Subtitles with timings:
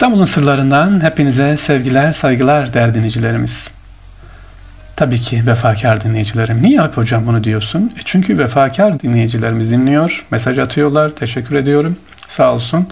[0.00, 3.68] İstanbul'un sırlarından hepinize sevgiler, saygılar değerli dinleyicilerimiz.
[4.96, 6.62] Tabii ki vefakar dinleyicilerim.
[6.62, 7.92] Niye hep hocam bunu diyorsun?
[7.98, 11.96] E çünkü vefakar dinleyicilerimiz dinliyor, mesaj atıyorlar, teşekkür ediyorum.
[12.28, 12.88] Sağ olsun.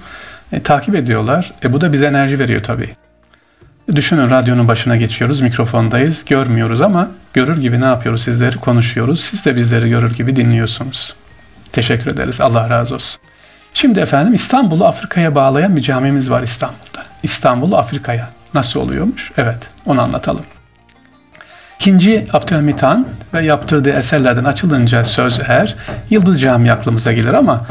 [0.53, 1.52] E, takip ediyorlar.
[1.64, 2.91] E bu da bize enerji veriyor tabii.
[3.95, 9.20] Düşünün radyonun başına geçiyoruz, mikrofondayız, görmüyoruz ama görür gibi ne yapıyoruz sizleri konuşuyoruz.
[9.20, 11.14] Siz de bizleri görür gibi dinliyorsunuz.
[11.72, 12.40] Teşekkür ederiz.
[12.40, 13.20] Allah razı olsun.
[13.75, 16.97] Şimdi efendim İstanbul'u Afrika'ya bağlayan bir camimiz var İstanbul'da.
[17.22, 18.29] İstanbul'u Afrika'ya.
[18.54, 19.32] Nasıl oluyormuş?
[19.36, 20.45] Evet, onu anlatalım.
[21.81, 25.77] İkinci Abdülhamit Han ve yaptırdığı eserlerden açılınca söz eğer
[26.11, 27.67] Yıldız Camii aklımıza gelir ama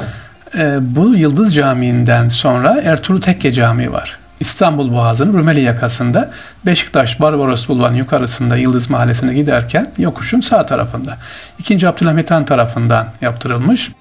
[0.57, 4.17] e, bu Yıldız Camii'nden sonra Ertuğrul Tekke Camii var.
[4.39, 6.29] İstanbul Boğazı'nın Rumeli yakasında
[6.65, 11.17] Beşiktaş Barbaros Bulvarı'nın yukarısında Yıldız Mahallesi'ne giderken yokuşun sağ tarafında.
[11.59, 13.91] İkinci Abdülhamit Han tarafından yaptırılmış.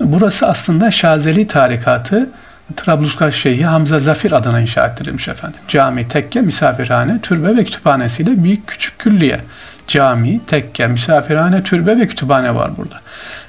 [0.00, 2.30] Burası aslında Şazeli tarikatı
[2.76, 5.60] Trablusgarp Şeyhi Hamza Zafir adına inşa ettirilmiş efendim.
[5.68, 9.40] Cami, tekke, misafirhane, türbe ve kütüphanesiyle büyük küçük külliye.
[9.86, 13.00] Cami, tekke, misafirhane, türbe ve kütüphane var burada.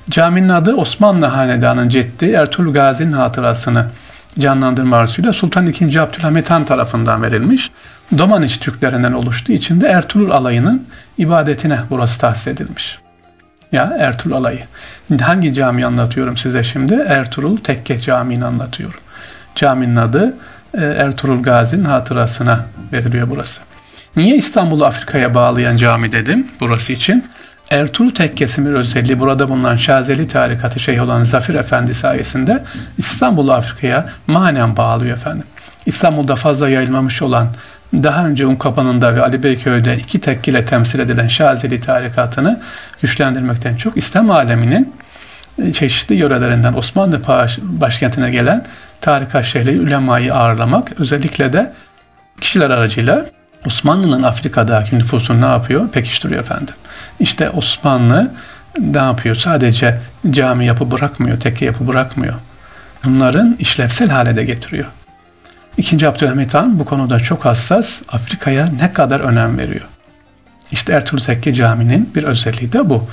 [0.10, 3.86] Caminin adı Osmanlı Hanedanı'nın ceddi Ertuğrul Gazi'nin hatırasını
[4.40, 6.00] canlandırma arzusuyla Sultan II.
[6.00, 7.72] Abdülhamit Han tarafından verilmiş.
[8.18, 13.00] Domaniç Türklerinden oluştuğu için de Ertuğrul alayının ibadetine burası tahsis edilmiş.
[13.72, 14.60] Ya Ertuğrul alayı.
[15.22, 16.94] Hangi cami anlatıyorum size şimdi?
[16.94, 19.00] Ertuğrul Tekke Camii'ni anlatıyorum.
[19.60, 20.34] Caminin adı
[20.74, 23.62] e, Ertuğrul Gazi'nin hatırasına veriliyor burası.
[24.16, 27.26] Niye İstanbul'u Afrika'ya bağlayan cami dedim burası için?
[27.70, 32.64] Ertuğrul Tekkesi'nin özelliği burada bulunan Şazeli tarikatı şey olan Zafir Efendi sayesinde
[32.98, 35.44] İstanbul'u Afrika'ya manen bağlıyor efendim.
[35.86, 37.48] İstanbul'da fazla yayılmamış olan
[37.94, 42.62] daha önce Unkapanı'nda ve Ali Beyköy'de iki tekkile temsil edilen Şazeli tarikatını
[43.02, 44.94] güçlendirmekten çok İslam aleminin
[45.64, 47.22] e, çeşitli yörelerinden Osmanlı
[47.62, 48.66] başkentine gelen
[49.02, 51.74] tarikat şeyhleri ulemayı ağırlamak özellikle de
[52.42, 53.26] kişiler aracıyla
[53.66, 55.90] Osmanlı'nın Afrika'daki nüfusunu ne yapıyor?
[55.90, 56.76] Pekiştiriyor efendim.
[57.20, 58.32] İşte Osmanlı
[58.80, 59.36] ne yapıyor?
[59.36, 60.00] Sadece
[60.30, 62.34] cami yapı bırakmıyor, tekke yapı bırakmıyor.
[63.06, 64.86] Bunların işlevsel hale de getiriyor.
[65.78, 69.86] İkinci Abdülhamit Han bu konuda çok hassas, Afrika'ya ne kadar önem veriyor.
[70.72, 73.08] İşte Ertuğrul Tekke Camii'nin bir özelliği de bu.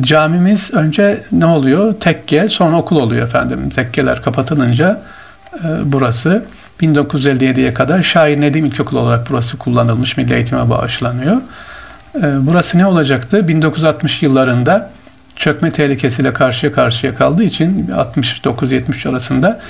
[0.00, 1.94] Camimiz önce ne oluyor?
[2.00, 3.70] Tekke, sonra okul oluyor efendim.
[3.70, 5.02] Tekkeler kapatılınca
[5.84, 6.44] burası
[6.80, 11.36] 1957'ye kadar Şair Nedim İlkokulu olarak burası kullanılmış, milli eğitime bağışlanıyor.
[12.16, 13.48] E, burası ne olacaktı?
[13.48, 14.90] 1960 yıllarında
[15.36, 17.86] çökme tehlikesiyle karşıya karşıya kaldığı için
[18.44, 19.60] 69-70 arasında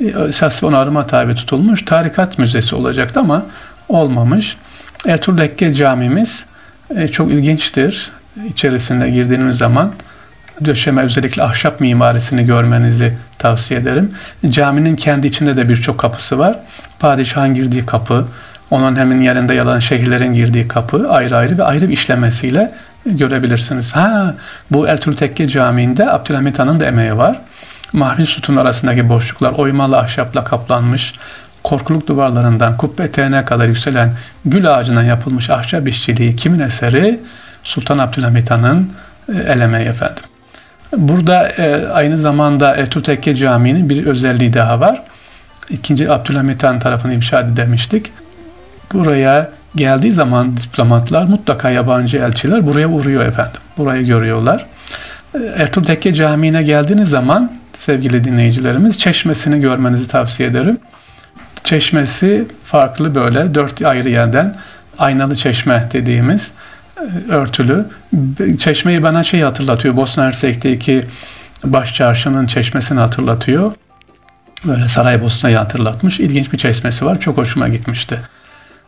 [0.00, 3.46] e, esas onarıma tabi tutulmuş tarikat müzesi olacaktı ama
[3.88, 4.56] olmamış.
[5.06, 6.44] Ertuğrul Dekke camimiz
[6.96, 8.12] e, çok ilginçtir.
[8.48, 9.92] İçerisine girdiğiniz zaman
[10.64, 14.10] döşeme özellikle ahşap mimarisini görmenizi tavsiye ederim.
[14.50, 16.56] Caminin kendi içinde de birçok kapısı var.
[17.00, 18.26] Padişahın girdiği kapı,
[18.70, 22.72] onun hemen yanında yalan şehirlerin girdiği kapı ayrı ayrı ve ayrı bir işlemesiyle
[23.06, 23.96] görebilirsiniz.
[23.96, 24.34] Ha,
[24.70, 27.40] bu Ertuğrul Tekke Camii'nde Abdülhamit Han'ın da emeği var.
[27.92, 31.14] Mahvil sütun arasındaki boşluklar oymalı ahşapla kaplanmış,
[31.62, 34.12] korkuluk duvarlarından kubbe eteğine kadar yükselen
[34.44, 37.20] gül ağacından yapılmış ahşap işçiliği kimin eseri?
[37.64, 38.90] Sultan Abdülhamit Han'ın
[39.28, 40.33] e, el emeği efendim.
[40.96, 45.02] Burada e, aynı zamanda Ertuğrul Camii'nin bir özelliği daha var.
[45.70, 48.12] İkinci Abdülhamit Han tarafını inşa demiştik.
[48.92, 53.60] Buraya geldiği zaman diplomatlar mutlaka yabancı elçiler buraya uğruyor efendim.
[53.78, 54.66] Burayı görüyorlar.
[55.34, 60.78] E, Ertuğrul Tekke Camii'ne geldiğiniz zaman sevgili dinleyicilerimiz çeşmesini görmenizi tavsiye ederim.
[61.64, 64.54] Çeşmesi farklı böyle dört ayrı yerden
[64.98, 66.63] aynalı çeşme dediğimiz e,
[67.28, 67.86] örtülü.
[68.58, 69.96] Çeşmeyi bana şey hatırlatıyor.
[69.96, 71.04] Bosna Hersek'teki
[71.64, 73.72] baş çarşının çeşmesini hatırlatıyor.
[74.64, 76.20] Böyle Saraybosna'yı hatırlatmış.
[76.20, 77.20] İlginç bir çeşmesi var.
[77.20, 78.18] Çok hoşuma gitmişti.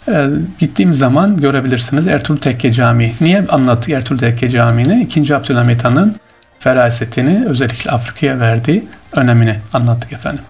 [0.09, 0.27] Ee,
[0.59, 3.15] gittiğim zaman görebilirsiniz Ertuğrul Tekke Camii.
[3.21, 5.03] Niye anlattık Ertuğrul Tekke Camii'ni?
[5.03, 6.16] İkinci Abdülhamit Han'ın
[6.59, 10.45] ferasetini özellikle Afrika'ya verdiği önemini anlattık efendim.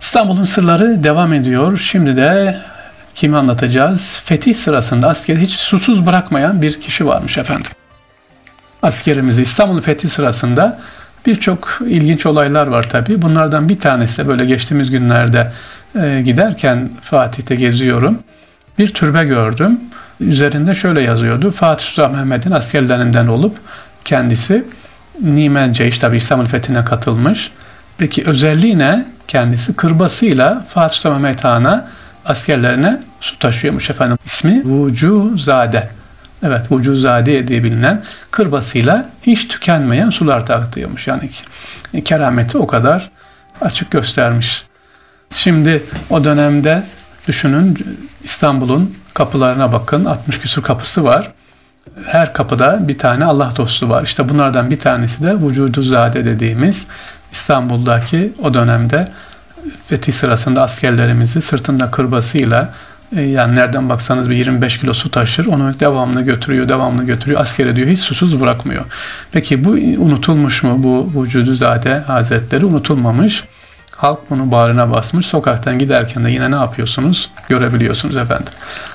[0.00, 1.78] İstanbul'un sırları devam ediyor.
[1.78, 2.56] Şimdi de
[3.14, 4.22] kimi anlatacağız?
[4.24, 7.70] Fetih sırasında askeri hiç susuz bırakmayan bir kişi varmış efendim.
[8.82, 10.80] Askerimizi İstanbul'un fethi sırasında
[11.26, 13.22] birçok ilginç olaylar var tabii.
[13.22, 15.52] Bunlardan bir tanesi de böyle geçtiğimiz günlerde
[16.00, 18.18] e, giderken Fatih'te geziyorum.
[18.78, 19.80] Bir türbe gördüm.
[20.20, 21.50] Üzerinde şöyle yazıyordu.
[21.50, 23.56] Fatih Sultan Mehmet'in askerlerinden olup
[24.04, 24.64] kendisi
[25.20, 27.50] Nimen Ceyş tabi İstanbul fethine katılmış.
[27.98, 29.04] Peki özelliği ne?
[29.28, 31.88] Kendisi kırbasıyla Fatih Sultan Mehmet Han'a
[32.24, 34.18] askerlerine su taşıyormuş efendim.
[34.26, 35.88] İsmi Vucuzade.
[36.42, 41.06] Evet Vucuzade diye bilinen kırbasıyla hiç tükenmeyen sular taktıyormuş.
[41.06, 41.30] Yani
[42.04, 43.10] kerameti o kadar
[43.60, 44.62] açık göstermiş.
[45.30, 46.82] Şimdi o dönemde
[47.28, 50.04] Düşünün İstanbul'un kapılarına bakın.
[50.04, 51.32] 60 küsur kapısı var.
[52.06, 54.02] Her kapıda bir tane Allah dostu var.
[54.04, 56.86] İşte bunlardan bir tanesi de Vücuduzade dediğimiz
[57.32, 59.08] İstanbul'daki o dönemde
[59.86, 62.74] fethi sırasında askerlerimizi sırtında kırbasıyla
[63.16, 65.46] e, yani nereden baksanız bir 25 kilo su taşır.
[65.46, 67.40] Onu devamlı götürüyor, devamlı götürüyor.
[67.40, 68.84] Askere diyor hiç susuz bırakmıyor.
[69.32, 69.70] Peki bu
[70.04, 70.74] unutulmuş mu?
[70.78, 73.44] Bu Vücuduzade Hazretleri unutulmamış.
[73.90, 75.26] Halk bunu bağrına basmış.
[75.26, 77.30] Sokaktan giderken de yine ne yapıyorsunuz?
[77.48, 78.52] Görebiliyorsunuz efendim.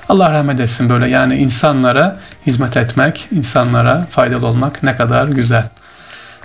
[0.08, 2.16] Allah rahmet etsin böyle yani insanlara
[2.46, 5.64] hizmet etmek, insanlara faydalı olmak ne kadar güzel.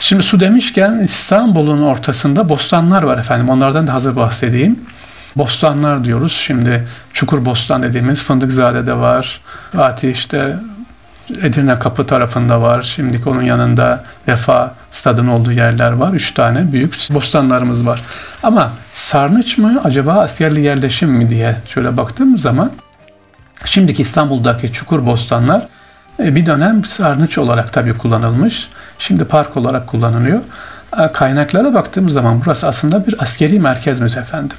[0.04, 3.50] Şimdi su demişken İstanbul'un ortasında bostanlar var efendim.
[3.50, 4.80] Onlardan da hazır bahsedeyim.
[5.36, 6.42] Bostanlar diyoruz.
[6.46, 9.42] Şimdi Çukur Bostan dediğimiz Fındıkzade'de var.
[9.72, 10.56] Fatih işte
[11.42, 12.84] Edirne Kapı tarafında var.
[12.84, 16.14] Şimdiki onun yanında Vefa stadın olduğu yerler var.
[16.14, 18.02] Üç tane büyük bostanlarımız var.
[18.44, 22.72] Ama sarnıç mı acaba askerli yerleşim mi diye şöyle baktığım zaman
[23.66, 25.68] şimdiki İstanbul'daki çukur bostanlar
[26.20, 28.70] e, bir dönem sarnıç olarak tabii kullanılmış.
[29.00, 30.40] Şimdi park olarak kullanılıyor.
[31.00, 34.58] E, kaynaklara baktığımız zaman burası aslında bir askeri merkezmiş efendim.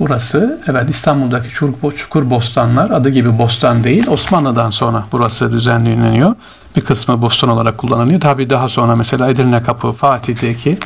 [0.00, 4.06] Burası evet İstanbul'daki Çukur, Çukur Bostanlar adı gibi bostan değil.
[4.06, 6.34] Osmanlı'dan sonra burası düzenleniyor.
[6.76, 8.20] Bir kısmı bostan olarak kullanılıyor.
[8.20, 10.78] Tabi daha sonra mesela Edirne Kapı, Fatih'teki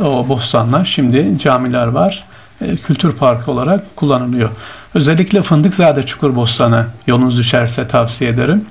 [0.00, 2.24] o bostanlar şimdi camiler var.
[2.60, 4.50] E, kültür parkı olarak kullanılıyor.
[4.94, 8.64] Özellikle Fındıkzade Çukur Bostanı yolunuz düşerse tavsiye ederim.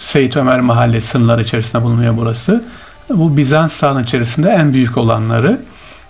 [0.00, 2.64] Seyit Ömer Mahalle sınırları içerisinde bulunuyor burası.
[3.10, 5.60] Bu Bizans sahanın içerisinde en büyük olanları.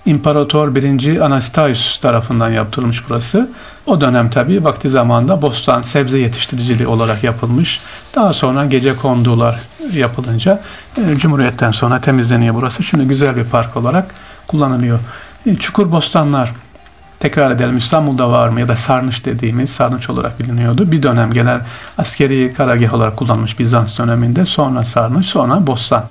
[0.06, 1.20] İmparator 1.
[1.20, 3.50] Anastasius tarafından yaptırılmış burası.
[3.87, 7.81] O dönem tabi vakti zamanında bostan sebze yetiştiriciliği olarak yapılmış.
[8.14, 9.60] Daha sonra gece kondular
[9.93, 10.62] yapılınca
[10.96, 12.82] e, Cumhuriyet'ten sonra temizleniyor burası.
[12.82, 14.14] Şimdi güzel bir park olarak
[14.46, 14.98] kullanılıyor.
[15.46, 16.52] E, Çukur bostanlar
[17.20, 20.93] tekrar edelim İstanbul'da var mı ya da sarnıç dediğimiz sarnıç olarak biliniyordu.
[20.93, 21.61] Bir dönem genel
[21.99, 26.05] askeri karargah olarak kullanılmış Bizans döneminde sonra sarnıç sonra bostan.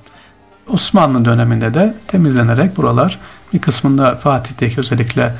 [0.69, 3.19] Osmanlı döneminde de temizlenerek buralar
[3.53, 5.33] bir kısmında Fatih'teki özellikle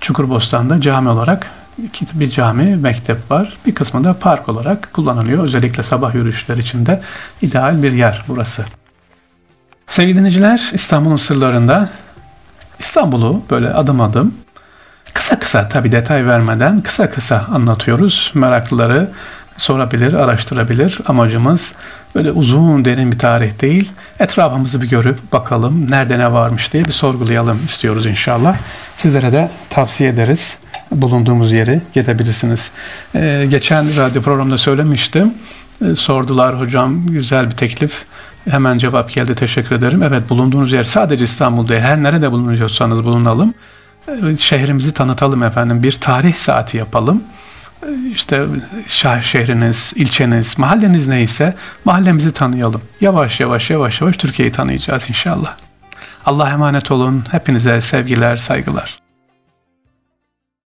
[0.00, 1.50] Çukurbostan'da cami olarak
[2.14, 3.56] bir cami, mektep var.
[3.66, 5.44] Bir kısmında park olarak kullanılıyor.
[5.44, 7.00] Özellikle sabah yürüyüşler için de
[7.42, 8.64] ideal bir yer burası.
[9.86, 11.88] Sevgili dinleyiciler, İstanbul'un sırlarında
[12.78, 14.34] İstanbul'u böyle adım adım
[15.14, 18.32] kısa kısa tabi detay vermeden kısa kısa anlatıyoruz.
[18.34, 19.10] Meraklıları
[19.56, 20.98] sorabilir, araştırabilir.
[21.06, 21.72] Amacımız
[22.14, 23.92] böyle uzun derin bir tarih değil.
[24.20, 28.56] Etrafımızı bir görüp bakalım nerede ne varmış diye bir sorgulayalım istiyoruz inşallah.
[28.96, 30.58] Sizlere de tavsiye ederiz.
[30.90, 32.70] Bulunduğumuz yeri gelebilirsiniz.
[33.14, 35.34] Ee, geçen radyo programda söylemiştim.
[35.84, 38.04] Ee, sordular hocam güzel bir teklif.
[38.50, 40.02] Hemen cevap geldi teşekkür ederim.
[40.02, 43.54] Evet bulunduğunuz yer sadece İstanbul'da her nerede bulunuyorsanız bulunalım.
[44.38, 45.82] Şehrimizi tanıtalım efendim.
[45.82, 47.22] Bir tarih saati yapalım
[48.14, 48.44] işte
[49.22, 51.54] şehriniz, ilçeniz, mahalleniz neyse
[51.84, 52.82] mahallemizi tanıyalım.
[53.00, 55.56] Yavaş yavaş yavaş yavaş Türkiye'yi tanıyacağız inşallah.
[56.26, 57.24] Allah emanet olun.
[57.30, 59.03] Hepinize sevgiler, saygılar.